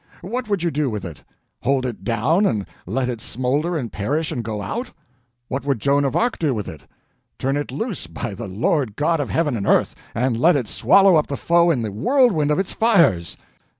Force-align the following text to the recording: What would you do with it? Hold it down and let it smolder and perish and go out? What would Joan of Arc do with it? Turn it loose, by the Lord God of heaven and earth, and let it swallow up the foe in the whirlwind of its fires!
What 0.23 0.49
would 0.49 0.63
you 0.63 0.71
do 0.71 0.89
with 0.89 1.05
it? 1.05 1.23
Hold 1.61 1.85
it 1.85 2.03
down 2.03 2.47
and 2.47 2.65
let 2.87 3.07
it 3.07 3.21
smolder 3.21 3.77
and 3.77 3.91
perish 3.91 4.31
and 4.31 4.43
go 4.43 4.59
out? 4.63 4.89
What 5.47 5.63
would 5.63 5.79
Joan 5.79 6.05
of 6.05 6.15
Arc 6.15 6.39
do 6.39 6.55
with 6.55 6.67
it? 6.67 6.81
Turn 7.37 7.55
it 7.55 7.71
loose, 7.71 8.07
by 8.07 8.33
the 8.33 8.47
Lord 8.47 8.95
God 8.95 9.19
of 9.19 9.29
heaven 9.29 9.55
and 9.55 9.67
earth, 9.67 9.93
and 10.15 10.39
let 10.39 10.55
it 10.55 10.67
swallow 10.67 11.17
up 11.17 11.27
the 11.27 11.37
foe 11.37 11.69
in 11.69 11.83
the 11.83 11.91
whirlwind 11.91 12.49
of 12.49 12.57
its 12.57 12.71
fires! 12.73 13.37